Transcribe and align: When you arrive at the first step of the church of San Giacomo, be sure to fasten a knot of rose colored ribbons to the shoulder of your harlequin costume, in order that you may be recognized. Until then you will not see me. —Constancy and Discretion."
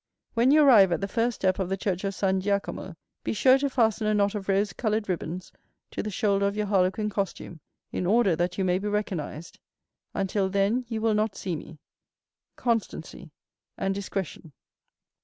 When 0.33 0.49
you 0.49 0.63
arrive 0.63 0.91
at 0.91 0.99
the 0.99 1.07
first 1.07 1.35
step 1.35 1.59
of 1.59 1.69
the 1.69 1.77
church 1.77 2.03
of 2.03 2.15
San 2.15 2.41
Giacomo, 2.41 2.95
be 3.23 3.33
sure 3.33 3.59
to 3.59 3.69
fasten 3.69 4.07
a 4.07 4.15
knot 4.15 4.33
of 4.33 4.49
rose 4.49 4.73
colored 4.73 5.07
ribbons 5.07 5.51
to 5.91 6.01
the 6.01 6.09
shoulder 6.09 6.47
of 6.47 6.57
your 6.57 6.65
harlequin 6.65 7.11
costume, 7.11 7.59
in 7.91 8.07
order 8.07 8.35
that 8.35 8.57
you 8.57 8.65
may 8.65 8.79
be 8.79 8.87
recognized. 8.87 9.59
Until 10.15 10.49
then 10.49 10.85
you 10.87 11.01
will 11.01 11.13
not 11.13 11.35
see 11.35 11.55
me. 11.55 11.77
—Constancy 12.57 13.29
and 13.77 13.93
Discretion." 13.93 14.53